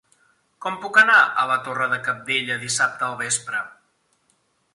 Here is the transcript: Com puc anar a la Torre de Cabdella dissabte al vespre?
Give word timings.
Com 0.65 0.77
puc 0.85 0.95
anar 1.01 1.17
a 1.41 1.45
la 1.51 1.57
Torre 1.67 1.89
de 1.91 1.99
Cabdella 2.07 2.57
dissabte 2.65 3.07
al 3.11 3.15
vespre? 3.21 3.63